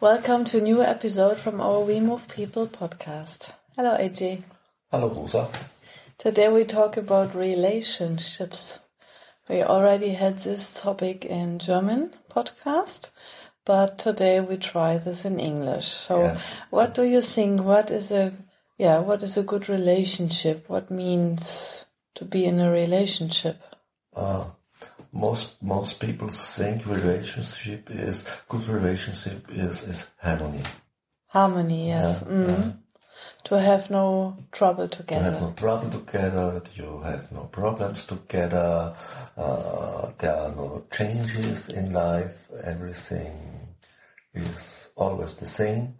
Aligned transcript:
Welcome 0.00 0.44
to 0.46 0.58
a 0.58 0.60
new 0.60 0.82
episode 0.82 1.38
from 1.38 1.60
our 1.60 1.80
We 1.80 2.00
Move 2.00 2.28
People 2.28 2.66
podcast. 2.66 3.52
Hello, 3.76 3.96
AJ. 3.96 4.42
Hello, 4.90 5.08
Rosa. 5.08 5.48
Today 6.18 6.48
we 6.48 6.64
talk 6.64 6.96
about 6.96 7.34
relationships. 7.34 8.80
We 9.48 9.62
already 9.62 10.10
had 10.10 10.38
this 10.40 10.80
topic 10.80 11.24
in 11.24 11.58
German 11.58 12.12
podcast, 12.30 13.10
but 13.64 13.98
today 13.98 14.40
we 14.40 14.56
try 14.56 14.98
this 14.98 15.24
in 15.24 15.38
English. 15.40 15.86
So, 15.86 16.20
Yes. 16.20 16.52
what 16.70 16.94
do 16.94 17.02
you 17.04 17.20
think? 17.22 17.62
What 17.62 17.90
is 17.90 18.10
a 18.10 18.32
yeah? 18.78 18.98
What 18.98 19.22
is 19.22 19.36
a 19.38 19.42
good 19.42 19.68
relationship? 19.68 20.68
What 20.68 20.90
means 20.90 21.86
to 22.16 22.24
be 22.24 22.44
in 22.44 22.60
a 22.60 22.70
relationship? 22.70 23.62
Uh, 24.14 24.44
most 25.16 25.60
most 25.62 26.00
people 26.00 26.28
think 26.28 26.86
relationship 26.86 27.90
is 27.90 28.24
good. 28.48 28.66
Relationship 28.68 29.46
is 29.50 29.82
is 29.82 30.10
harmony. 30.22 30.62
Harmony, 31.28 31.88
yes. 31.88 32.22
Yeah, 32.26 32.32
mm. 32.32 32.78
To 33.44 33.58
have 33.60 33.90
no 33.90 34.36
trouble 34.52 34.88
together 34.88 35.24
to 35.24 35.30
have 35.32 35.42
no 35.42 35.52
trouble 35.52 35.90
together. 35.90 36.62
You 36.74 37.00
have 37.02 37.32
no 37.32 37.44
problems 37.44 38.04
together. 38.04 38.94
Uh, 39.36 40.10
there 40.18 40.34
are 40.34 40.52
no 40.54 40.84
changes 40.92 41.68
in 41.68 41.92
life. 41.92 42.48
Everything 42.62 43.34
is 44.34 44.90
always 44.96 45.36
the 45.36 45.46
same. 45.46 45.94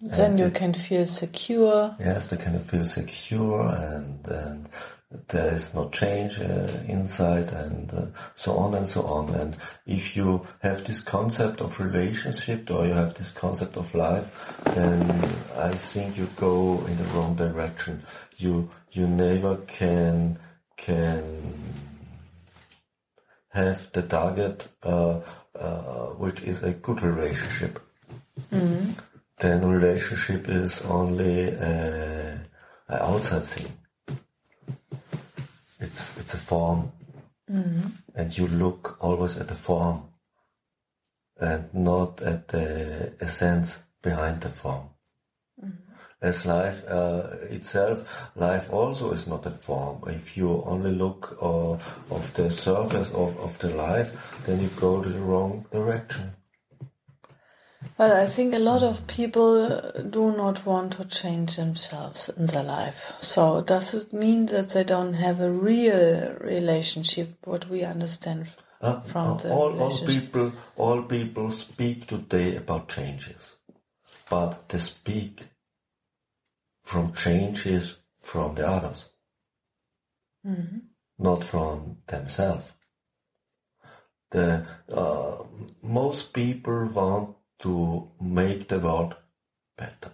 then 0.00 0.30
and 0.30 0.38
you 0.38 0.46
it- 0.46 0.54
can 0.54 0.74
feel 0.74 1.06
secure. 1.06 1.96
Yes, 1.98 2.26
they 2.26 2.36
can 2.36 2.58
feel 2.60 2.84
secure 2.84 3.66
and 3.68 4.26
and 4.26 4.68
there 5.28 5.54
is 5.54 5.74
no 5.74 5.88
change 5.88 6.38
uh, 6.38 6.68
inside 6.86 7.50
and 7.52 7.92
uh, 7.94 8.06
so 8.34 8.56
on 8.56 8.74
and 8.74 8.86
so 8.86 9.04
on. 9.04 9.30
And 9.34 9.56
if 9.86 10.16
you 10.16 10.46
have 10.60 10.84
this 10.84 11.00
concept 11.00 11.60
of 11.60 11.80
relationship 11.80 12.70
or 12.70 12.86
you 12.86 12.92
have 12.92 13.14
this 13.14 13.32
concept 13.32 13.76
of 13.76 13.94
life, 13.94 14.60
then 14.74 15.02
I 15.56 15.72
think 15.72 16.16
you 16.18 16.28
go 16.36 16.84
in 16.86 16.96
the 16.96 17.04
wrong 17.14 17.36
direction. 17.36 18.02
You 18.36 18.70
you 18.92 19.06
never 19.06 19.56
can 19.66 20.38
can 20.76 21.24
have 23.48 23.90
the 23.92 24.02
target 24.02 24.68
uh, 24.82 25.20
uh, 25.58 26.06
which 26.18 26.42
is 26.42 26.62
a 26.62 26.72
good 26.72 27.02
relationship 27.02 27.80
then 29.38 29.68
relationship 29.68 30.48
is 30.48 30.82
only 30.82 31.54
uh, 31.54 32.38
an 32.88 32.98
outside 33.00 33.44
thing. 33.44 33.72
It's 35.80 36.16
it's 36.18 36.34
a 36.34 36.38
form, 36.38 36.92
and 38.14 38.36
you 38.36 38.48
look 38.48 38.96
always 39.00 39.36
at 39.36 39.48
the 39.48 39.54
form, 39.54 40.02
and 41.40 41.72
not 41.72 42.20
at 42.22 42.48
the 42.48 43.14
essence 43.20 43.82
behind 44.02 44.40
the 44.40 44.48
form. 44.48 44.90
As 46.20 46.44
life 46.46 46.82
uh, 46.88 47.28
itself, 47.50 48.32
life 48.34 48.72
also 48.72 49.12
is 49.12 49.28
not 49.28 49.46
a 49.46 49.50
form. 49.52 50.02
If 50.08 50.36
you 50.36 50.64
only 50.66 50.90
look 50.90 51.38
uh, 51.40 51.78
of 52.10 52.32
the 52.34 52.50
surface 52.50 53.08
of, 53.10 53.38
of 53.38 53.56
the 53.60 53.70
life, 53.70 54.34
then 54.44 54.60
you 54.60 54.68
go 54.74 55.00
to 55.00 55.08
the 55.08 55.20
wrong 55.20 55.64
direction. 55.70 56.32
But 57.98 58.12
I 58.12 58.28
think 58.28 58.54
a 58.54 58.60
lot 58.60 58.84
of 58.84 59.06
people 59.08 59.68
do 60.08 60.30
not 60.36 60.64
want 60.64 60.92
to 60.92 61.04
change 61.04 61.56
themselves 61.56 62.28
in 62.28 62.46
their 62.46 62.62
life. 62.62 63.12
So 63.18 63.60
does 63.60 63.92
it 63.92 64.12
mean 64.12 64.46
that 64.46 64.68
they 64.70 64.84
don't 64.84 65.14
have 65.14 65.40
a 65.40 65.50
real 65.50 66.36
relationship? 66.40 67.44
What 67.44 67.68
we 67.68 67.82
understand 67.82 68.46
Uh, 68.80 69.00
from 69.00 69.26
uh, 69.32 69.36
the 69.38 69.52
all, 69.52 69.80
all 69.82 69.98
people 70.06 70.52
all 70.76 71.02
people 71.02 71.50
speak 71.50 72.06
today 72.06 72.54
about 72.54 72.88
changes 72.88 73.56
but 74.30 74.68
they 74.68 74.78
speak 74.78 75.48
from 76.84 77.12
changes 77.12 77.98
from 78.20 78.54
the 78.54 78.64
others 78.64 79.08
not 81.18 81.42
from 81.42 81.96
themselves 82.06 82.70
the 84.30 84.64
uh, 84.92 85.42
most 85.82 86.32
people 86.32 86.86
want 86.86 87.37
to 87.58 88.08
make 88.20 88.68
the 88.68 88.78
world 88.78 89.14
better 89.76 90.12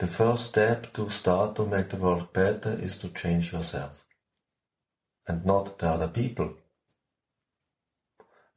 the 0.00 0.06
first 0.06 0.46
step 0.46 0.92
to 0.94 1.10
start 1.10 1.54
to 1.54 1.66
make 1.66 1.90
the 1.90 1.96
world 1.96 2.32
better 2.32 2.72
is 2.80 2.96
to 2.96 3.08
change 3.10 3.52
yourself 3.52 4.06
and 5.28 5.44
not 5.44 5.78
the 5.78 5.86
other 5.86 6.08
people. 6.08 6.54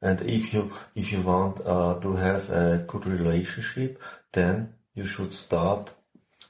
And 0.00 0.22
if 0.22 0.54
you 0.54 0.72
if 0.94 1.12
you 1.12 1.20
want 1.20 1.60
uh, 1.64 2.00
to 2.00 2.16
have 2.16 2.50
a 2.50 2.84
good 2.86 3.06
relationship, 3.06 4.02
then 4.32 4.74
you 4.94 5.04
should 5.04 5.34
start 5.34 5.92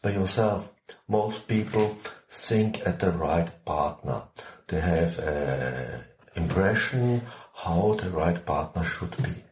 by 0.00 0.10
yourself. 0.10 0.72
Most 1.08 1.48
people 1.48 1.96
think 2.28 2.86
at 2.86 3.00
the 3.00 3.10
right 3.10 3.50
partner. 3.64 4.22
They 4.68 4.80
have 4.80 5.18
an 5.18 6.04
impression 6.36 7.22
how 7.64 7.94
the 7.94 8.10
right 8.10 8.44
partner 8.44 8.84
should 8.84 9.16
be. 9.22 9.42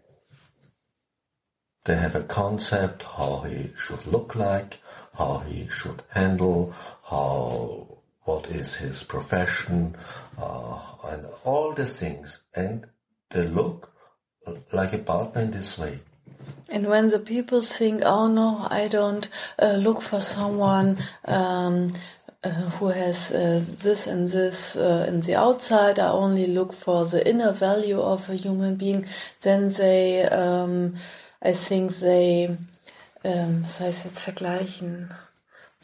They 1.84 1.96
have 1.96 2.14
a 2.14 2.22
concept 2.22 3.02
how 3.02 3.44
he 3.48 3.70
should 3.76 4.06
look 4.06 4.34
like, 4.34 4.78
how 5.14 5.38
he 5.38 5.68
should 5.68 6.02
handle, 6.10 6.72
how 7.04 7.88
what 8.24 8.46
is 8.46 8.76
his 8.76 9.02
profession, 9.02 9.96
uh, 10.38 10.78
and 11.06 11.26
all 11.44 11.72
the 11.72 11.86
things. 11.86 12.40
And 12.54 12.86
they 13.30 13.46
look 13.48 13.92
like 14.72 14.92
a 14.92 14.98
partner 14.98 15.42
in 15.42 15.50
this 15.50 15.76
way. 15.76 16.00
And 16.68 16.86
when 16.86 17.08
the 17.08 17.18
people 17.18 17.62
think, 17.62 18.02
"Oh 18.04 18.28
no, 18.28 18.66
I 18.70 18.88
don't 18.88 19.28
uh, 19.58 19.76
look 19.86 20.00
for 20.02 20.20
someone 20.20 20.98
um, 21.24 21.90
uh, 22.44 22.48
who 22.78 22.88
has 22.88 23.32
uh, 23.32 23.62
this 23.82 24.06
and 24.06 24.28
this 24.28 24.76
uh, 24.76 25.06
in 25.08 25.20
the 25.20 25.34
outside. 25.34 25.98
I 25.98 26.10
only 26.10 26.47
look 26.47 26.72
for 26.72 27.04
the 27.06 27.26
inner 27.28 27.53
value 27.53 28.00
of 28.00 28.28
a 28.28 28.34
human 28.34 28.76
being," 28.76 29.06
then 29.42 29.69
they, 29.69 30.25
um, 30.25 30.94
I 31.41 31.52
think 31.52 31.98
they, 32.00 32.56
um, 33.25 33.62
was 33.62 33.81
heißt 33.81 34.04
jetzt 34.04 34.20
vergleichen? 34.20 35.10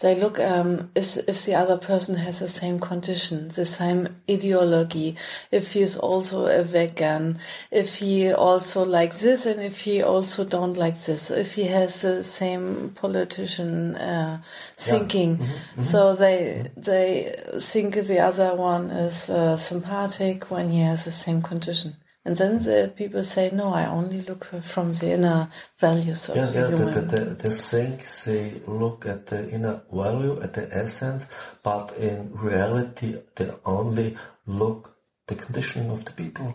They 0.01 0.15
look 0.15 0.39
um, 0.39 0.91
if 0.95 1.17
if 1.29 1.45
the 1.45 1.57
other 1.57 1.77
person 1.77 2.17
has 2.17 2.39
the 2.39 2.49
same 2.49 2.79
condition, 2.79 3.49
the 3.49 3.65
same 3.65 4.09
ideology, 4.31 5.17
if 5.51 5.73
he 5.73 5.83
is 5.83 5.97
also 5.97 6.47
a 6.47 6.63
vegan, 6.63 7.39
if 7.71 7.97
he 7.97 8.33
also 8.33 8.85
likes 8.85 9.21
this, 9.21 9.45
and 9.45 9.61
if 9.61 9.81
he 9.81 10.03
also 10.03 10.45
don't 10.45 10.75
like 10.75 10.99
this, 11.01 11.31
if 11.31 11.55
he 11.55 11.65
has 11.65 12.03
the 12.03 12.23
same 12.23 12.91
politician 12.95 13.97
uh, 13.97 14.41
thinking. 14.77 15.41
So 15.81 16.15
they 16.15 16.65
they 16.77 17.35
think 17.59 17.95
the 17.95 18.21
other 18.21 18.55
one 18.55 18.91
is 18.91 19.29
uh, 19.29 19.57
sympathetic 19.57 20.51
when 20.51 20.71
he 20.71 20.81
has 20.81 21.05
the 21.05 21.11
same 21.11 21.43
condition. 21.43 21.97
And 22.28 22.37
then 22.37 22.59
the 22.59 22.93
people 22.94 23.25
say, 23.25 23.50
no, 23.53 23.72
I 23.72 23.87
only 23.87 24.21
look 24.22 24.44
from 24.62 24.93
the 24.93 25.12
inner 25.12 25.50
values 25.78 26.28
of 26.28 26.37
Yeah, 26.37 26.47
the 26.47 26.61
yeah, 26.61 26.66
the, 26.66 26.77
human. 26.77 26.94
the, 27.09 27.16
the, 27.16 27.25
the 27.37 27.50
things 27.50 28.26
they 28.26 28.62
look 28.67 29.06
at 29.06 29.26
the 29.29 29.50
inner 29.50 29.82
value, 29.91 30.41
at 30.43 30.53
the 30.53 30.69
essence, 30.76 31.31
but 31.62 31.97
in 31.99 32.31
reality 32.35 33.17
they 33.37 33.50
only 33.64 34.17
look 34.47 34.94
the 35.26 35.37
conditioning 35.37 35.91
of 35.91 36.05
the 36.05 36.12
people. 36.12 36.55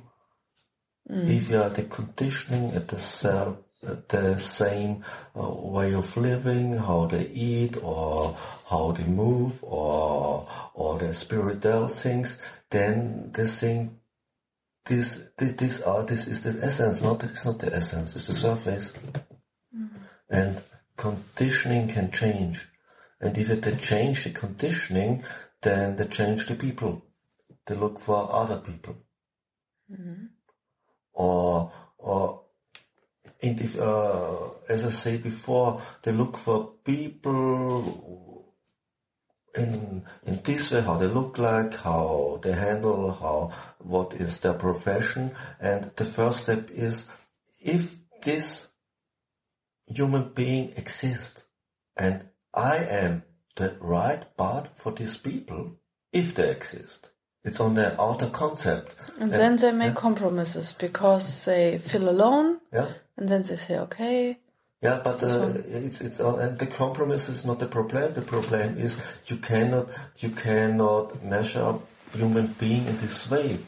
If 1.09 1.49
you 1.49 1.59
are 1.61 1.69
the 1.69 1.83
conditioning 1.83 2.71
at 2.75 2.89
the 2.89 2.99
self, 2.99 3.57
the 4.09 4.37
same 4.39 5.03
uh, 5.37 5.49
way 5.49 5.93
of 5.93 6.15
living, 6.17 6.77
how 6.77 7.07
they 7.07 7.27
eat 7.27 7.77
or 7.83 8.37
how 8.69 8.91
they 8.91 9.05
move 9.05 9.63
or 9.63 10.47
or 10.75 10.99
the 10.99 11.13
spiritual 11.13 11.89
things, 11.89 12.41
then 12.71 13.31
the 13.33 13.47
thing 13.47 13.99
this 14.85 15.29
this 15.37 15.53
this 15.53 15.81
are 15.81 16.03
this 16.03 16.27
is 16.27 16.43
the 16.43 16.65
essence, 16.65 17.01
not 17.01 17.23
it's 17.23 17.45
not 17.45 17.59
the 17.59 17.73
essence, 17.73 18.15
it's 18.15 18.27
the 18.27 18.33
surface. 18.33 18.93
And 20.29 20.61
conditioning 20.97 21.87
can 21.87 22.11
change. 22.11 22.67
And 23.21 23.37
if 23.37 23.47
they 23.47 23.75
change 23.75 24.23
the 24.23 24.31
conditioning, 24.31 25.23
then 25.61 25.95
they 25.95 26.05
change 26.05 26.47
the 26.47 26.55
people. 26.55 27.05
They 27.65 27.75
look 27.75 27.99
for 27.99 28.27
other 28.31 28.57
people. 28.57 28.97
Or 31.13 31.71
or 31.97 32.41
in 33.39 33.55
the, 33.57 33.83
uh, 33.83 34.49
as 34.69 34.85
I 34.85 34.89
say 34.89 35.17
before, 35.17 35.81
they 36.01 36.11
look 36.11 36.37
for 36.37 36.73
people 36.83 38.32
in 39.55 40.03
in 40.25 40.41
this 40.43 40.71
way, 40.71 40.81
how 40.81 40.97
they 40.97 41.07
look 41.07 41.37
like, 41.37 41.75
how 41.75 42.39
they 42.41 42.53
handle, 42.53 43.11
how 43.11 43.51
what 43.79 44.13
is 44.13 44.39
their 44.39 44.53
profession, 44.53 45.31
and 45.59 45.91
the 45.95 46.05
first 46.05 46.43
step 46.43 46.69
is 46.71 47.05
if 47.59 47.95
this 48.23 48.69
human 49.85 50.29
being 50.33 50.73
exists, 50.75 51.45
and 51.97 52.29
I 52.53 52.77
am 52.77 53.23
the 53.55 53.75
right 53.79 54.25
part 54.37 54.69
for 54.75 54.91
these 54.91 55.17
people, 55.17 55.77
if 56.11 56.33
they 56.35 56.49
exist. 56.49 57.11
It's 57.43 57.59
on 57.59 57.75
their 57.75 57.95
outer 57.99 58.27
concept. 58.27 58.95
And, 59.19 59.23
and 59.23 59.33
then 59.33 59.55
they 59.57 59.71
make 59.73 59.95
yeah. 59.95 59.99
compromises 59.99 60.71
because 60.73 61.45
they 61.45 61.77
feel 61.77 62.09
alone. 62.09 62.59
Yeah. 62.71 62.87
And 63.17 63.27
then 63.27 63.43
they 63.43 63.57
say, 63.57 63.77
okay. 63.79 64.39
Yeah, 64.83 64.99
but 65.01 65.23
uh, 65.23 65.53
it's 65.65 66.01
it's 66.01 66.19
uh, 66.19 66.35
and 66.35 66.59
the 66.59 66.67
compromise 66.67 67.29
is 67.29 67.45
not 67.45 67.59
the 67.59 67.67
problem. 67.67 68.13
The 68.13 68.21
problem 68.21 68.77
is 68.77 68.97
you 69.27 69.37
cannot 69.37 69.87
you 70.17 70.29
cannot 70.29 71.23
measure 71.23 71.75
human 72.13 72.47
being 72.59 72.85
in 72.85 72.97
this 72.97 73.31
way. 73.31 73.59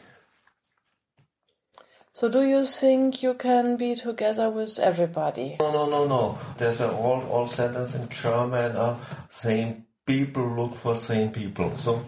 So 2.12 2.28
do 2.28 2.42
you 2.42 2.66
think 2.66 3.22
you 3.22 3.32
can 3.32 3.78
be 3.78 3.94
together 3.94 4.50
with 4.50 4.78
everybody? 4.78 5.56
No, 5.58 5.72
no, 5.72 5.88
no, 5.88 6.06
no. 6.06 6.38
There's 6.58 6.82
an 6.82 6.90
old 6.90 7.24
old 7.30 7.50
sentence 7.50 7.94
in 7.94 8.10
German. 8.10 8.76
Uh, 8.76 8.98
same 9.30 9.86
people 10.04 10.46
look 10.46 10.74
for 10.74 10.94
same 10.94 11.30
people. 11.32 11.76
So 11.78 12.04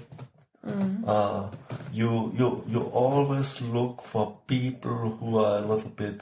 mm-hmm. 0.66 1.04
uh, 1.08 1.48
you 1.92 2.32
you 2.36 2.62
you 2.68 2.82
always 2.92 3.62
look 3.62 4.02
for 4.02 4.38
people 4.46 5.16
who 5.16 5.38
are 5.38 5.58
a 5.58 5.66
little 5.66 5.90
bit 5.96 6.20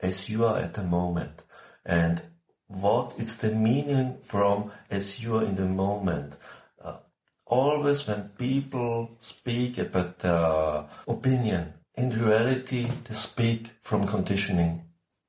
as 0.00 0.28
you 0.28 0.44
are 0.44 0.58
at 0.58 0.74
the 0.74 0.84
moment, 0.84 1.42
and 1.88 2.22
what 2.68 3.14
is 3.18 3.38
the 3.38 3.50
meaning 3.50 4.18
from 4.22 4.70
as 4.90 5.20
you 5.20 5.38
are 5.38 5.44
in 5.44 5.56
the 5.56 5.64
moment. 5.64 6.34
Uh, 6.80 6.98
always 7.46 8.06
when 8.06 8.28
people 8.36 9.16
speak 9.20 9.78
about 9.78 10.22
opinion 11.08 11.72
in 11.98 12.10
reality, 12.10 12.86
they 13.08 13.14
speak 13.14 13.72
from 13.82 14.06
conditioning, 14.06 14.84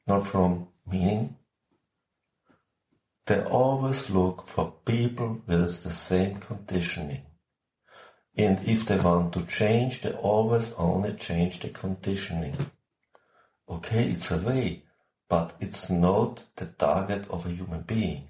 not 0.06 0.28
from 0.28 0.68
meaning. 0.86 1.36
They 3.26 3.42
always 3.42 4.12
look 4.12 4.46
for 4.46 4.76
people 4.86 5.42
with 5.48 5.84
the 5.84 5.90
same 5.90 6.38
conditioning. 6.38 7.24
And 8.38 8.60
if 8.68 8.86
they 8.86 9.00
want 9.00 9.34
to 9.34 9.48
change, 9.48 10.02
they 10.02 10.12
always 10.12 10.72
only 10.74 11.14
change 11.14 11.60
the 11.60 11.70
conditioning. 11.70 12.56
Okay, 13.68 14.04
it's 14.12 14.30
a 14.30 14.38
way, 14.38 14.84
but 15.30 15.54
it's 15.60 15.90
not 15.90 16.46
the 16.56 16.66
target 16.66 17.30
of 17.30 17.46
a 17.46 17.50
human 17.50 17.82
being. 17.82 18.24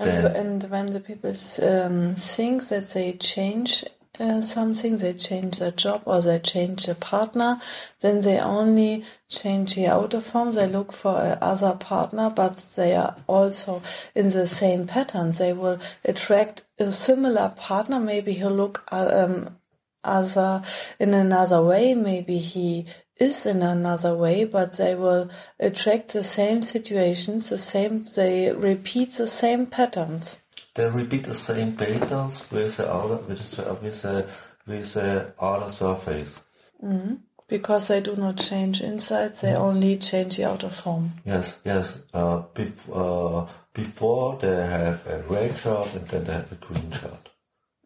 And, 0.00 0.26
and 0.26 0.62
when 0.64 0.86
the 0.86 1.00
people 1.00 1.30
um, 1.62 2.14
think 2.16 2.68
that 2.68 2.88
they 2.94 3.12
change 3.12 3.84
uh, 4.18 4.40
something, 4.40 4.96
they 4.96 5.12
change 5.12 5.58
their 5.58 5.70
job 5.70 6.02
or 6.06 6.20
they 6.20 6.38
change 6.38 6.86
their 6.86 6.94
partner, 6.94 7.60
then 8.00 8.20
they 8.22 8.38
only 8.38 9.04
change 9.28 9.74
the 9.74 9.86
outer 9.86 10.20
form. 10.20 10.52
They 10.52 10.66
look 10.66 10.92
for 10.92 11.20
another 11.20 11.74
partner, 11.74 12.30
but 12.30 12.58
they 12.76 12.96
are 12.96 13.16
also 13.26 13.82
in 14.14 14.30
the 14.30 14.46
same 14.46 14.86
pattern. 14.86 15.30
They 15.32 15.52
will 15.52 15.78
attract 16.04 16.64
a 16.78 16.92
similar 16.92 17.50
partner. 17.56 18.00
Maybe 18.00 18.32
he'll 18.32 18.50
look 18.50 18.84
uh, 18.90 19.26
um, 19.28 19.56
other 20.02 20.62
in 20.98 21.14
another 21.14 21.62
way. 21.62 21.94
Maybe 21.94 22.38
he 22.38 22.86
is 23.20 23.46
in 23.46 23.62
another 23.62 24.16
way, 24.16 24.44
but 24.44 24.78
they 24.78 24.94
will 24.96 25.30
attract 25.60 26.14
the 26.14 26.22
same 26.24 26.62
situations, 26.62 27.50
the 27.50 27.58
same. 27.58 28.06
They 28.16 28.50
repeat 28.50 29.12
the 29.12 29.28
same 29.28 29.66
patterns 29.66 30.40
they 30.74 30.88
repeat 30.88 31.24
the 31.24 31.34
same 31.34 31.76
patterns 31.76 32.50
with 32.50 32.76
the 32.76 32.90
outer, 32.90 33.16
with 33.16 33.50
the, 33.50 33.74
with 33.74 34.02
the, 34.02 34.26
with 34.66 34.94
the 34.94 35.32
outer 35.40 35.70
surface. 35.70 36.40
Mm-hmm. 36.82 37.14
Because 37.48 37.88
they 37.88 38.00
do 38.00 38.14
not 38.14 38.38
change 38.38 38.80
inside, 38.80 39.34
they 39.36 39.48
mm-hmm. 39.48 39.62
only 39.62 39.96
change 39.96 40.36
the 40.36 40.44
outer 40.44 40.68
form. 40.68 41.14
Yes, 41.24 41.60
yes. 41.64 42.02
Uh, 42.14 42.42
bef- 42.54 42.88
uh, 42.92 43.50
before 43.74 44.38
they 44.40 44.66
have 44.66 45.04
a 45.06 45.22
red 45.28 45.58
shirt 45.58 45.94
and 45.94 46.06
then 46.08 46.24
they 46.24 46.32
have 46.32 46.52
a 46.52 46.54
green 46.54 46.92
shirt. 46.92 47.30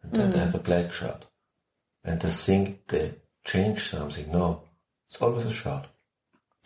And 0.03 0.11
then 0.11 0.29
mm. 0.29 0.33
they 0.33 0.39
have 0.39 0.55
a 0.55 0.59
black 0.59 0.93
shirt. 0.93 1.25
And 2.03 2.21
they 2.21 2.29
think 2.29 2.87
they 2.87 3.15
change 3.43 3.89
something. 3.89 4.31
No, 4.31 4.64
it's 5.07 5.21
always 5.21 5.45
a 5.45 5.51
shirt. 5.51 5.87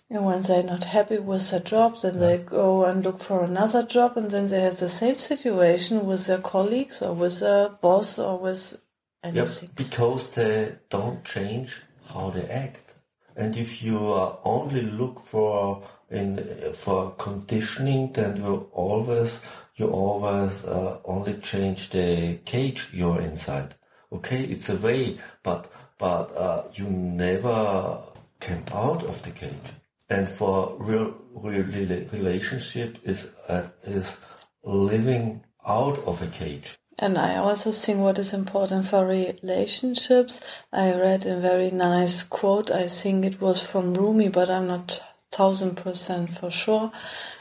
And 0.10 0.26
when 0.26 0.42
they're 0.42 0.64
not 0.64 0.86
happy 0.86 1.20
with 1.20 1.52
their 1.52 1.60
job, 1.60 2.00
then 2.02 2.16
yeah. 2.16 2.20
they 2.20 2.38
go 2.40 2.86
and 2.86 3.04
look 3.04 3.20
for 3.20 3.44
another 3.44 3.84
job, 3.84 4.18
and 4.18 4.32
then 4.32 4.48
they 4.48 4.62
have 4.62 4.80
the 4.80 4.90
same 4.90 5.20
situation 5.20 6.06
with 6.06 6.26
their 6.26 6.40
colleagues 6.40 7.02
or 7.02 7.14
with 7.14 7.40
their 7.42 7.70
boss 7.70 8.18
or 8.18 8.40
with 8.40 8.82
anything. 9.24 9.70
Yep, 9.70 9.76
because 9.76 10.32
they 10.32 10.78
don't 10.90 11.24
change 11.24 11.82
how 12.08 12.32
they 12.32 12.48
act. 12.48 12.96
And 13.36 13.56
if 13.56 13.84
you 13.84 13.98
only 14.44 14.82
look 14.82 15.20
for 15.22 15.84
in 16.10 16.38
for 16.74 17.12
conditioning, 17.12 18.12
then 18.14 18.38
you 18.38 18.68
always 18.74 19.42
you 19.76 19.90
always 19.90 20.66
uh, 20.66 21.00
only 21.06 21.36
change 21.36 21.90
the 21.92 22.40
cage 22.46 22.90
you're 22.92 23.22
inside. 23.22 23.76
Okay, 24.12 24.44
it's 24.44 24.70
a 24.70 24.76
way, 24.76 25.20
but 25.44 25.72
but 25.98 26.36
uh, 26.36 26.64
you 26.74 26.86
never 26.90 28.00
came 28.40 28.64
out 28.74 29.04
of 29.04 29.22
the 29.24 29.32
cage 29.32 29.72
and 30.10 30.28
for 30.28 30.76
real, 30.80 31.16
real 31.36 31.64
relationship 31.64 32.98
is 33.04 33.32
uh, 33.48 33.68
is 33.84 34.18
living 34.64 35.44
out 35.66 36.00
of 36.00 36.22
a 36.22 36.28
cage. 36.28 36.78
And 37.02 37.18
I 37.18 37.38
also 37.38 37.72
think 37.72 38.00
what 38.00 38.20
is 38.20 38.34
important 38.34 38.86
for 38.86 39.06
relationships. 39.06 40.42
I 40.74 40.94
read 40.94 41.26
a 41.26 41.40
very 41.40 41.72
nice 41.72 42.24
quote. 42.24 42.72
I 42.72 42.88
think 42.88 43.24
it 43.24 43.40
was 43.40 43.64
from 43.64 43.94
Rumi, 43.94 44.28
but 44.28 44.50
I'm 44.50 44.68
not 44.68 45.02
thousand 45.32 45.78
percent 45.78 46.34
for 46.34 46.52
sure. 46.52 46.92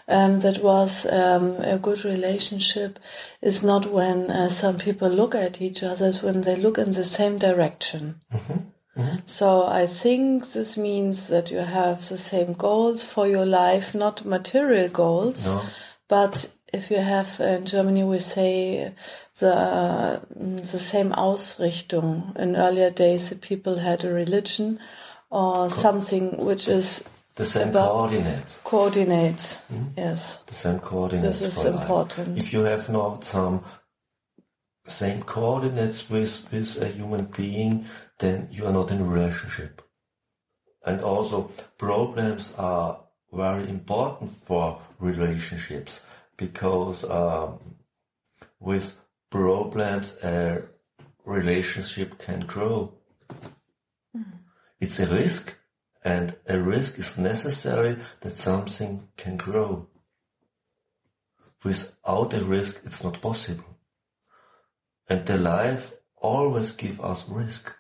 Um, 0.06 0.40
that 0.40 0.62
was 0.62 1.06
um, 1.06 1.56
a 1.56 1.78
good 1.78 2.04
relationship 2.04 2.98
is 3.42 3.62
not 3.62 3.86
when 3.86 4.30
uh, 4.30 4.48
some 4.48 4.78
people 4.78 5.08
look 5.08 5.34
at 5.34 5.60
each 5.60 5.82
other, 5.82 6.08
it's 6.08 6.22
when 6.22 6.42
they 6.42 6.56
look 6.56 6.78
in 6.78 6.92
the 6.92 7.04
same 7.04 7.36
direction. 7.36 8.20
Mm-hmm. 8.32 8.58
Mm-hmm. 8.98 9.18
So 9.26 9.64
I 9.64 9.86
think 9.86 10.44
this 10.46 10.76
means 10.76 11.28
that 11.28 11.50
you 11.50 11.58
have 11.58 12.08
the 12.08 12.18
same 12.18 12.52
goals 12.52 13.02
for 13.02 13.28
your 13.28 13.46
life, 13.46 13.94
not 13.94 14.24
material 14.24 14.88
goals, 14.88 15.46
no. 15.46 15.62
but 16.08 16.52
if 16.72 16.90
you 16.90 16.98
have 16.98 17.40
in 17.40 17.64
Germany 17.64 18.04
we 18.04 18.18
say 18.18 18.92
the 19.38 20.20
the 20.34 20.78
same 20.78 21.11
Ausrichtung. 21.12 22.37
In 22.37 22.56
earlier 22.56 22.90
days, 22.90 23.30
the 23.30 23.37
people 23.37 23.78
had 23.78 24.04
a 24.04 24.12
religion 24.12 24.80
or 25.30 25.70
something 25.70 26.37
which 26.44 26.68
is 26.68 27.04
the 27.37 27.44
same 27.44 27.73
coordinates. 27.73 28.61
Coordinates, 28.64 29.58
mm-hmm. 29.73 29.90
yes. 29.96 30.37
The 30.46 30.54
same 30.54 30.80
coordinates. 30.80 31.40
This 31.40 31.56
is 31.58 31.64
important. 31.66 32.37
Life. 32.37 32.38
If 32.38 32.52
you 32.52 32.61
have 32.64 32.88
not 32.88 33.25
some 33.25 33.64
same 34.84 35.23
coordinates 35.23 36.11
with 36.11 36.49
with 36.50 36.82
a 36.82 36.88
human 36.88 37.26
being, 37.26 37.87
then 38.18 38.48
you 38.50 38.66
are 38.66 38.72
not 38.72 38.90
in 38.90 39.00
a 39.00 39.04
relationship. 39.04 39.82
And 40.84 41.00
also 41.00 41.50
problems 41.76 42.54
are 42.56 43.00
very 43.32 43.68
important 43.68 44.30
for 44.30 44.80
relationships 44.98 46.04
because 46.37 47.04
um, 47.04 47.58
with 48.58 48.98
problems 49.30 50.16
a 50.22 50.62
relationship 51.25 52.18
can 52.18 52.40
grow. 52.40 52.94
It's 54.80 54.98
a 55.00 55.06
risk 55.06 55.54
and 56.04 56.37
a 56.46 56.58
risk 56.58 56.98
is 56.98 57.18
necessary 57.18 57.96
that 58.20 58.30
something 58.30 59.08
can 59.16 59.37
grow. 59.37 59.88
Without 61.64 62.32
a 62.32 62.44
risk 62.44 62.80
it's 62.84 63.04
not 63.04 63.20
possible. 63.20 63.64
And 65.08 65.26
the 65.26 65.38
life 65.38 65.92
always 66.16 66.72
give 66.72 67.00
us 67.00 67.28
risk 67.28 67.75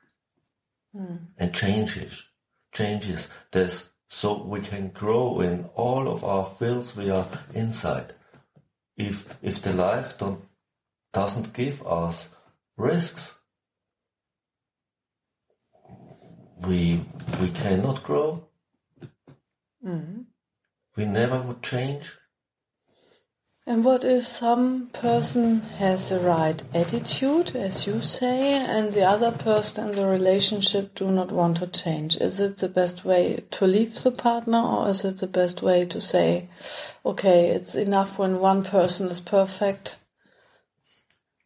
mm. 0.98 1.18
and 1.38 1.54
changes, 1.54 2.24
changes 2.72 3.30
this 3.52 3.90
so 4.08 4.42
we 4.42 4.60
can 4.60 4.88
grow 4.88 5.40
in 5.40 5.68
all 5.74 6.08
of 6.08 6.24
our 6.24 6.46
fields 6.46 6.96
we 6.96 7.10
are 7.10 7.26
inside. 7.54 8.14
If 8.96 9.36
if 9.42 9.62
the 9.62 9.72
life 9.72 10.18
don't 10.18 10.42
doesn't 11.12 11.52
give 11.52 11.86
us 11.86 12.30
risks, 12.76 13.38
we 16.60 17.04
we 17.40 17.48
cannot 17.50 18.02
grow. 18.02 18.48
Mm. 19.84 20.24
We 20.96 21.04
never 21.04 21.40
would 21.40 21.62
change. 21.62 22.12
And 23.68 23.84
what 23.84 24.02
if 24.02 24.26
some 24.26 24.86
person 24.94 25.60
has 25.76 26.08
the 26.08 26.20
right 26.20 26.62
attitude, 26.72 27.54
as 27.54 27.86
you 27.86 28.00
say, 28.00 28.54
and 28.54 28.90
the 28.90 29.04
other 29.04 29.30
person 29.30 29.90
in 29.90 29.94
the 29.94 30.06
relationship 30.06 30.94
do 30.94 31.10
not 31.10 31.30
want 31.30 31.58
to 31.58 31.66
change? 31.66 32.16
Is 32.16 32.40
it 32.40 32.56
the 32.56 32.70
best 32.70 33.04
way 33.04 33.44
to 33.50 33.66
leave 33.66 34.02
the 34.02 34.10
partner 34.10 34.58
or 34.58 34.88
is 34.88 35.04
it 35.04 35.18
the 35.18 35.26
best 35.26 35.60
way 35.60 35.84
to 35.84 36.00
say, 36.00 36.48
okay, 37.04 37.50
it's 37.50 37.74
enough 37.74 38.18
when 38.18 38.38
one 38.38 38.64
person 38.64 39.10
is 39.10 39.20
perfect? 39.20 39.98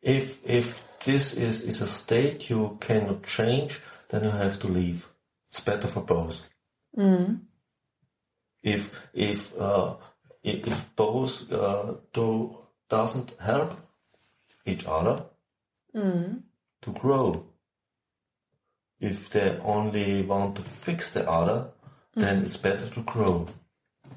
If, 0.00 0.38
if 0.44 0.84
this 1.00 1.32
is, 1.32 1.62
is 1.62 1.82
a 1.82 1.88
state 1.88 2.48
you 2.48 2.78
cannot 2.80 3.24
change, 3.24 3.80
then 4.10 4.22
you 4.22 4.30
have 4.30 4.60
to 4.60 4.68
leave. 4.68 5.08
It's 5.48 5.58
better 5.58 5.88
for 5.88 6.02
both. 6.02 6.46
Mm. 6.96 7.40
If, 8.62 9.08
if, 9.12 9.52
uh, 9.58 9.96
if 10.42 10.94
both 10.96 11.50
uh, 11.52 11.94
do, 12.12 12.56
doesn't 12.88 13.32
help 13.40 13.74
each 14.66 14.84
other 14.86 15.24
Mm. 15.94 16.42
to 16.80 16.90
grow. 16.92 17.44
If 18.98 19.28
they 19.30 19.58
only 19.62 20.22
want 20.22 20.56
to 20.56 20.62
fix 20.62 21.10
the 21.12 21.28
other, 21.28 21.68
then 22.14 22.42
it's 22.42 22.56
better 22.56 22.88
to 22.88 23.02
grow. 23.02 23.46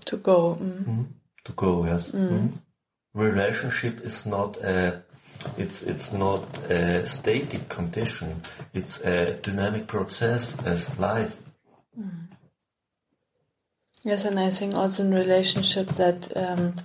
To 0.06 0.18
go. 0.18 0.56
Mm. 0.56 1.06
To 1.44 1.52
go, 1.54 1.86
yes. 1.86 2.12
Mhm. 2.12 2.52
Relationship 3.14 4.00
is 4.06 4.26
not 4.26 4.58
a, 4.64 5.04
it's 5.58 5.84
it's 5.84 6.12
not 6.14 6.44
a 6.72 7.06
static 7.08 7.68
condition. 7.70 8.42
It's 8.74 9.02
a 9.02 9.34
dynamic 9.42 9.88
process 9.88 10.58
as 10.66 10.90
life. 11.00 11.36
Yes, 14.06 14.24
and 14.24 14.40
I 14.40 14.52
think 14.52 14.76
also 14.76 15.04
in 15.04 15.12
relationship 15.12 15.88
that 15.98 16.32
um, 16.38 16.76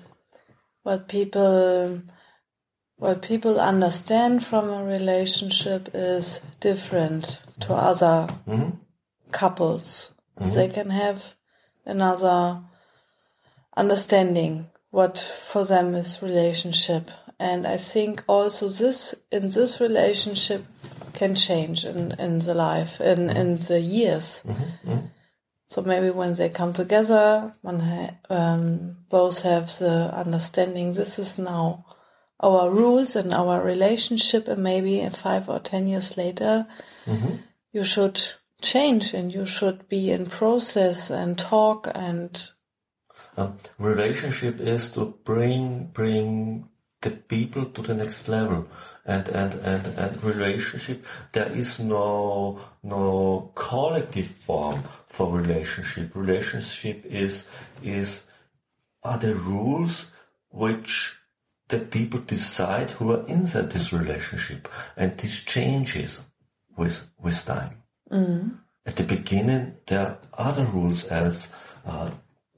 what 0.83 1.07
people 1.07 2.01
what 2.97 3.21
people 3.21 3.61
understand 3.61 4.45
from 4.45 4.71
a 4.71 4.83
relationship 4.83 5.91
is 5.93 6.41
different 6.61 7.43
to 7.61 7.75
other 7.75 8.27
mm-hmm. 8.49 8.71
couples. 9.33 10.13
Mm-hmm. 10.39 10.55
They 10.55 10.69
can 10.69 10.89
have 10.89 11.35
another 11.85 12.63
understanding 13.77 14.71
what 14.91 15.19
for 15.19 15.67
them 15.67 15.95
is 15.95 16.23
relationship. 16.23 17.11
And 17.39 17.67
I 17.67 17.77
think 17.77 18.25
also 18.27 18.69
this 18.69 19.15
in 19.31 19.51
this 19.51 19.79
relationship 19.79 20.65
can 21.13 21.35
change 21.35 21.85
in, 21.85 22.13
in 22.19 22.39
the 22.39 22.55
life 22.55 22.99
in, 22.99 23.29
in 23.29 23.59
the 23.59 23.81
years. 23.81 24.43
Mm-hmm. 24.47 25.07
So 25.71 25.83
maybe 25.83 26.11
when 26.11 26.35
they 26.35 26.49
come 26.49 26.73
together, 26.73 27.55
ha- 27.65 28.17
um, 28.29 28.97
both 29.09 29.43
have 29.43 29.67
the 29.79 30.11
understanding 30.13 30.93
this 30.93 31.17
is 31.21 31.39
now 31.39 31.87
our 32.41 32.69
rules 32.69 33.15
and 33.15 33.33
our 33.33 33.63
relationship, 33.63 34.49
and 34.49 34.65
maybe 34.65 34.99
in 34.99 35.13
five 35.13 35.49
or 35.49 35.61
ten 35.61 35.87
years 35.87 36.17
later, 36.17 36.67
you 37.73 37.85
should 37.85 38.21
change 38.61 39.15
and 39.15 39.33
you 39.33 39.47
should 39.47 39.89
be 39.89 40.11
in 40.11 40.27
process 40.27 41.09
and 41.11 41.39
talk 41.39 41.87
and 41.95 42.51
Uh, 43.37 43.53
relationship 43.79 44.59
is 44.61 44.91
to 44.91 45.15
bring 45.25 45.91
bring 45.95 46.67
the 47.01 47.11
people 47.11 47.65
to 47.67 47.81
the 47.83 47.95
next 47.95 48.29
level, 48.29 48.67
and 49.07 49.29
and 49.29 49.55
and 49.63 49.87
and 49.97 50.25
relationship. 50.25 51.07
There 51.33 51.53
is 51.55 51.79
no 51.79 52.59
no 52.83 53.53
collective 53.55 54.27
form 54.27 54.83
for 55.11 55.37
relationship. 55.37 56.15
Relationship 56.15 57.05
is 57.05 57.47
is 57.83 58.25
are 59.03 59.19
the 59.19 59.35
rules 59.35 60.11
which 60.51 61.15
the 61.69 61.79
people 61.79 62.21
decide 62.21 62.91
who 62.93 63.13
are 63.13 63.27
inside 63.27 63.71
this 63.71 63.93
relationship, 63.93 64.69
and 64.97 65.19
this 65.19 65.43
changes 65.45 66.23
with 66.77 67.07
with 67.21 67.45
time. 67.45 67.83
Mm-hmm. 68.11 68.49
At 68.87 68.97
the 68.97 69.05
beginning, 69.05 69.77
there 69.87 70.07
are 70.07 70.19
other 70.33 70.65
rules 70.65 71.05
as 71.05 71.53
uh, 71.85 72.11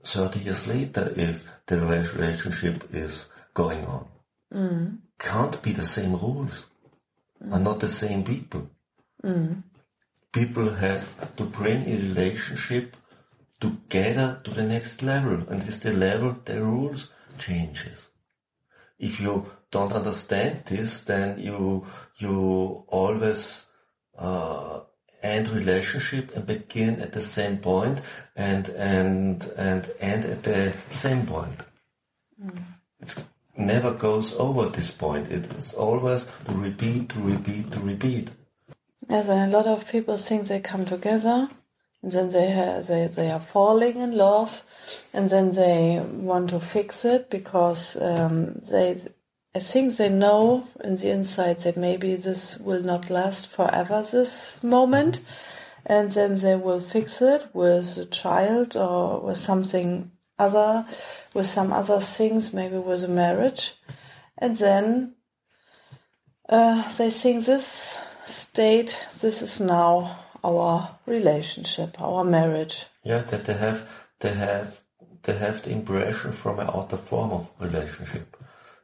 30 0.05 0.41
years 0.41 0.67
later 0.67 1.13
if 1.17 1.45
the 1.67 1.81
relationship 1.81 2.85
is 2.95 3.29
going 3.55 3.85
on. 3.87 4.07
Mm-hmm. 4.55 4.97
Can't 5.19 5.63
be 5.63 5.73
the 5.73 5.85
same 5.85 6.13
rules, 6.13 6.67
are 7.51 7.61
not 7.61 7.81
the 7.81 7.89
same 7.89 8.25
people. 8.25 8.71
Mm-hmm. 9.25 9.61
People 10.33 10.71
have 10.71 11.37
to 11.37 11.45
bring 11.45 11.87
a 11.87 11.97
relationship 11.97 12.97
together 13.61 14.41
to 14.45 14.51
the 14.51 14.63
next 14.63 15.03
level, 15.03 15.47
and 15.49 15.63
with 15.65 15.81
the 15.83 15.93
level, 15.93 16.37
the 16.45 16.61
rules 16.61 17.11
changes. 17.39 18.11
If 18.99 19.21
you 19.21 19.47
don't 19.71 19.93
understand 19.93 20.63
this, 20.67 21.03
then 21.03 21.39
you 21.39 21.87
you 22.17 22.85
always 22.89 23.67
uh, 24.19 24.81
end 25.23 25.49
relationship 25.49 26.35
and 26.35 26.47
begin 26.47 27.01
at 27.01 27.13
the 27.13 27.21
same 27.21 27.59
point 27.59 28.01
and 28.37 28.69
and 28.71 29.45
and 29.57 29.91
end 30.01 30.25
at 30.25 30.43
the 30.43 30.73
same 30.91 31.27
point. 31.27 31.61
It 33.01 33.15
never 33.57 33.93
goes 33.93 34.35
over 34.37 34.69
this 34.69 34.91
point. 34.91 35.31
It 35.31 35.47
is 35.55 35.75
always 35.75 36.27
to 36.47 36.55
repeat, 36.55 37.11
to 37.11 37.21
repeat, 37.21 37.71
to 37.73 37.81
repeat. 37.81 38.31
And 39.09 39.29
a 39.29 39.47
lot 39.49 39.67
of 39.67 39.91
people 39.91 40.17
think 40.17 40.47
they 40.47 40.61
come 40.61 40.85
together 40.85 41.49
and 42.03 42.13
then 42.13 42.29
they 42.31 42.83
they 42.87 43.07
they 43.07 43.31
are 43.31 43.41
falling 43.41 43.97
in 43.99 44.17
love, 44.17 44.65
and 45.15 45.31
then 45.31 45.53
they 45.53 46.01
want 46.01 46.51
to 46.51 46.61
fix 46.61 47.05
it 47.05 47.31
because 47.31 47.97
um, 48.01 48.61
they. 48.71 49.01
I 49.55 49.59
think 49.59 49.97
they 49.97 50.09
know 50.09 50.67
in 50.83 50.97
the 50.97 51.11
inside 51.11 51.59
that 51.59 51.77
maybe 51.77 52.17
this 52.17 52.57
will 52.59 52.83
not 52.83 53.11
last 53.11 53.47
forever. 53.47 54.03
This 54.03 54.65
moment, 54.65 55.21
and 55.85 56.11
then 56.11 56.39
they 56.39 56.57
will 56.57 56.81
fix 56.81 57.21
it 57.21 57.49
with 57.53 57.99
a 57.99 58.07
child 58.07 58.77
or 58.77 59.21
with 59.21 59.37
something 59.37 60.11
other, 60.39 60.87
with 61.35 61.47
some 61.47 61.73
other 61.73 62.01
things, 62.01 62.55
maybe 62.55 62.79
with 62.79 63.05
a 63.05 63.09
marriage, 63.09 63.75
and 64.39 64.57
then 64.57 65.15
uh, 66.49 66.91
they 66.97 67.11
think 67.11 67.45
this 67.45 67.99
state, 68.33 68.99
this 69.21 69.43
is 69.43 69.61
now 69.61 70.19
our 70.43 70.97
relationship, 71.07 72.01
our 72.01 72.25
marriage. 72.25 72.87
Yeah, 73.05 73.23
that 73.23 73.45
they 73.45 73.55
have 73.55 73.89
they 74.21 74.35
have 74.35 74.81
they 75.23 75.35
have 75.35 75.63
the 75.63 75.71
impression 75.71 76.33
from 76.33 76.59
an 76.59 76.69
outer 76.69 76.97
form 76.97 77.31
of 77.31 77.51
relationship. 77.59 78.37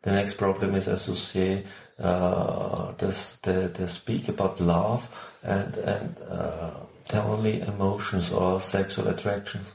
The 0.02 0.12
next 0.12 0.35
problem 0.35 0.75
is, 0.76 0.87
as 0.88 1.09
you 1.09 1.17
say, 1.17 1.64
uh, 1.99 2.93
this, 2.93 3.37
they, 3.38 3.67
they 3.67 3.87
speak 3.87 4.28
about 4.28 4.61
love 4.61 5.35
and 5.43 5.75
and 5.76 6.17
uh, 6.28 6.71
they're 7.09 7.23
only 7.23 7.61
emotions 7.62 8.31
or 8.33 8.61
sexual 8.61 9.09
attractions. 9.09 9.75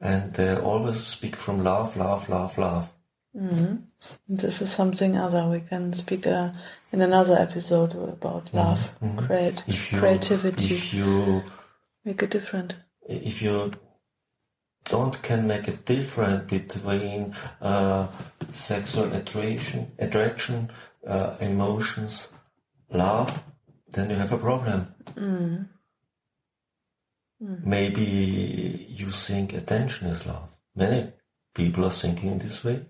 And 0.00 0.32
they 0.34 0.56
always 0.56 1.02
speak 1.02 1.36
from 1.36 1.64
love, 1.64 1.96
love, 1.96 2.28
love, 2.28 2.58
love. 2.58 2.92
This 4.28 4.62
is 4.62 4.70
something 4.70 5.16
other. 5.16 5.46
We 5.48 5.60
can 5.60 5.92
speak 5.92 6.26
uh, 6.26 6.52
in 6.92 7.00
another 7.00 7.36
episode 7.36 7.94
about 7.94 8.52
love, 8.54 8.90
create, 9.16 9.64
If 9.66 9.92
you 9.92 9.98
creativity, 9.98 10.74
if 10.74 10.94
you 10.94 11.42
make 12.04 12.22
a 12.22 12.26
different. 12.26 12.76
if 13.06 13.42
you 13.42 13.70
don't 14.84 15.20
can 15.22 15.46
make 15.46 15.68
a 15.68 15.72
difference 15.72 16.50
between 16.50 17.34
uh, 17.60 18.06
sexual 18.50 19.12
attraction, 19.12 19.92
attraction, 19.98 20.70
uh, 21.06 21.36
emotions, 21.40 22.28
love, 22.90 23.42
then 23.90 24.10
you 24.10 24.16
have 24.16 24.32
a 24.32 24.38
problem. 24.38 24.94
Maybe 27.40 28.86
you 28.88 29.10
think 29.10 29.52
attention 29.52 30.08
is 30.08 30.26
love. 30.26 30.48
Many 30.74 31.12
people 31.54 31.84
are 31.84 31.90
thinking 31.90 32.30
in 32.32 32.38
this 32.38 32.64
way. 32.64 32.86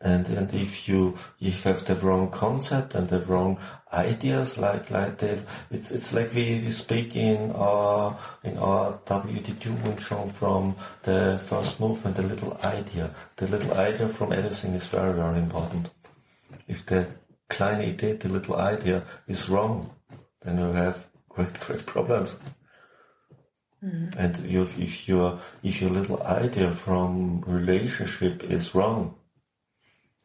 And 0.00 0.28
and 0.28 0.54
if 0.54 0.88
you 0.88 1.18
if 1.40 1.64
you 1.64 1.72
have 1.72 1.84
the 1.84 1.96
wrong 1.96 2.30
concept 2.30 2.94
and 2.94 3.08
the 3.08 3.20
wrong 3.20 3.58
ideas 3.92 4.56
like 4.56 4.92
like 4.92 5.18
that, 5.18 5.40
it's 5.72 5.90
it's 5.90 6.14
like 6.14 6.32
we, 6.34 6.60
we 6.60 6.70
speak 6.70 7.16
in 7.16 7.50
our 7.52 8.16
in 8.44 8.56
our 8.58 8.92
WTU 9.06 9.82
Wing 9.82 9.96
Chun 9.96 10.30
from 10.30 10.76
the 11.02 11.40
first 11.44 11.80
movement, 11.80 12.16
the 12.16 12.22
little 12.22 12.56
idea. 12.62 13.10
The 13.36 13.48
little 13.48 13.74
idea 13.74 14.08
from 14.08 14.32
everything 14.32 14.74
is 14.74 14.86
very 14.86 15.12
very 15.12 15.38
important. 15.38 15.90
If 16.68 16.86
the 16.86 17.08
kleine 17.50 17.80
Idee, 17.80 18.12
the 18.12 18.28
little 18.28 18.54
idea, 18.54 19.02
is 19.26 19.48
wrong, 19.48 19.90
then 20.42 20.58
you 20.58 20.72
have 20.72 21.08
great 21.28 21.58
great 21.66 21.84
problems. 21.86 22.38
Mm. 23.82 24.14
And 24.16 24.36
you, 24.38 24.62
if 24.78 25.08
your 25.08 25.40
if 25.64 25.80
your 25.80 25.90
little 25.90 26.22
idea 26.22 26.70
from 26.70 27.40
relationship 27.42 28.44
is 28.44 28.74
wrong, 28.76 29.14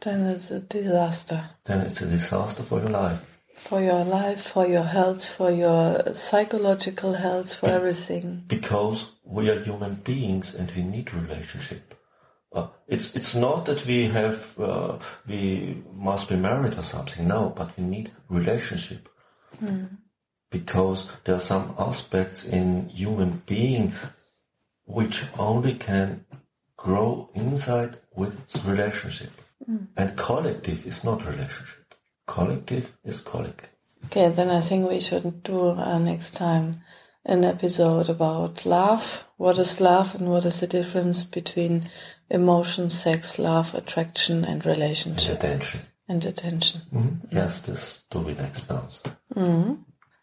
Then 0.03 0.25
it's 0.25 0.51
a 0.51 0.59
disaster 0.59 1.49
then 1.65 1.81
it's 1.81 2.01
a 2.01 2.07
disaster 2.07 2.63
for 2.63 2.79
your 2.79 2.89
life. 2.89 3.25
for 3.55 3.81
your 3.81 4.03
life, 4.03 4.41
for 4.41 4.67
your 4.67 4.83
health, 4.83 5.23
for 5.25 5.49
your 5.51 6.13
psychological 6.13 7.13
health, 7.13 7.55
for 7.55 7.69
everything. 7.69 8.43
Because 8.47 9.11
we 9.23 9.49
are 9.49 9.59
human 9.63 9.95
beings 9.95 10.53
and 10.53 10.69
we 10.75 10.83
need 10.83 11.13
relationship. 11.13 11.95
uh, 12.53 12.67
it's 12.87 13.15
it's 13.15 13.35
not 13.35 13.65
that 13.65 13.85
we 13.85 14.05
have 14.05 14.53
uh, 14.59 14.97
we 15.27 15.81
must 15.93 16.29
be 16.29 16.35
married 16.35 16.77
or 16.77 16.83
something. 16.83 17.27
No, 17.27 17.53
but 17.55 17.75
we 17.77 17.83
need 17.83 18.11
relationship 18.29 19.09
because 20.49 21.11
there 21.23 21.35
are 21.35 21.39
some 21.39 21.73
aspects 21.79 22.45
in 22.45 22.89
human 22.89 23.41
being 23.45 23.93
which 24.85 25.23
only 25.39 25.73
can 25.73 26.25
grow 26.77 27.29
inside 27.33 27.97
with 28.15 28.35
relationship. 28.65 29.31
And 29.97 30.17
collective 30.17 30.85
is 30.85 31.03
not 31.03 31.25
relationship. 31.25 31.93
Collective 32.27 32.91
is 33.03 33.21
collective. 33.21 33.69
Okay, 34.05 34.29
then 34.29 34.49
I 34.49 34.61
think 34.61 34.89
we 34.89 34.99
should 34.99 35.43
do 35.43 35.69
uh, 35.69 35.97
next 35.99 36.35
time 36.35 36.81
an 37.25 37.45
episode 37.45 38.09
about 38.09 38.65
love. 38.65 39.23
What 39.37 39.57
is 39.57 39.79
love 39.79 40.15
and 40.15 40.29
what 40.29 40.45
is 40.45 40.59
the 40.59 40.67
difference 40.67 41.23
between 41.23 41.89
emotion, 42.29 42.89
sex, 42.89 43.39
love, 43.39 43.73
attraction, 43.75 44.43
and 44.45 44.65
relationship 44.65 45.41
And 45.43 45.43
Attention. 45.43 45.79
and 46.09 46.25
attention. 46.25 46.81
Mhm. 46.93 47.19
Yes, 47.31 47.61
this 47.61 48.03
do 48.11 48.19
we 48.19 48.33
next 48.33 48.69
month. 48.69 48.99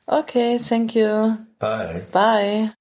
Okay, 0.09 0.59
thank 0.59 0.95
you. 0.95 1.47
Bye. 1.59 2.03
Bye. 2.13 2.73